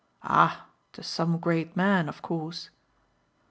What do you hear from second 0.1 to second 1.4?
"Ah to some